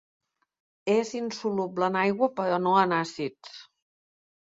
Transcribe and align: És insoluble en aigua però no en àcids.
És 0.93 1.11
insoluble 1.19 1.91
en 1.91 2.01
aigua 2.07 2.33
però 2.43 2.61
no 2.67 2.77
en 2.89 2.99
àcids. 3.05 3.65